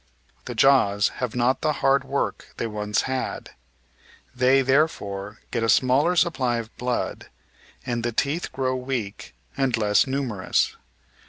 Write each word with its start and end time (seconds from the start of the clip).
The 0.45 0.55
jaws 0.55 1.09
have 1.21 1.35
not 1.35 1.61
the 1.61 1.73
hard 1.73 2.03
work 2.03 2.55
they 2.57 2.65
once 2.65 3.03
had; 3.03 3.51
they 4.35 4.63
therefore 4.63 5.37
get 5.51 5.61
a 5.61 5.69
smaller 5.69 6.15
supply 6.15 6.57
of 6.57 6.75
blood, 6.75 7.29
and 7.85 8.03
the 8.03 8.11
teeth 8.11 8.51
grow 8.51 8.75
weak 8.75 9.35
and 9.55 9.77
less 9.77 10.07
numerous. 10.07 10.75